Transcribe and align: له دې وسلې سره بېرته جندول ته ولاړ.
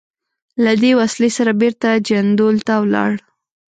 له 0.63 0.71
دې 0.81 0.91
وسلې 0.99 1.29
سره 1.37 1.51
بېرته 1.61 1.89
جندول 2.07 2.57
ته 2.67 2.73
ولاړ. 2.83 3.11